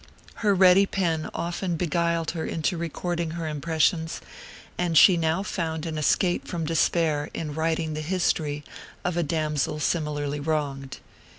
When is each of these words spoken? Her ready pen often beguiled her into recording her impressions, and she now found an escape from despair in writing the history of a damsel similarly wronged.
Her 0.41 0.55
ready 0.55 0.87
pen 0.87 1.29
often 1.31 1.75
beguiled 1.75 2.31
her 2.31 2.43
into 2.43 2.75
recording 2.75 3.29
her 3.37 3.47
impressions, 3.47 4.19
and 4.75 4.97
she 4.97 5.15
now 5.15 5.43
found 5.43 5.85
an 5.85 5.95
escape 5.99 6.47
from 6.47 6.65
despair 6.65 7.29
in 7.35 7.53
writing 7.53 7.93
the 7.93 8.01
history 8.01 8.63
of 9.05 9.15
a 9.15 9.21
damsel 9.21 9.79
similarly 9.79 10.39
wronged. 10.39 10.97